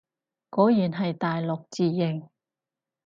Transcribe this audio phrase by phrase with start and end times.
[0.49, 2.27] 果然係大陸字形